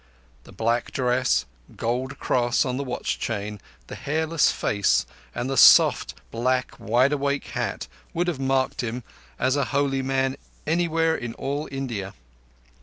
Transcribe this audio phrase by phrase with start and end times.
[0.45, 1.45] The black dress,
[1.77, 7.87] gold cross on the watch chain, the hairless face, and the soft, black wideawake hat
[8.11, 9.03] would have marked him
[9.37, 12.15] as a holy man anywhere in all India.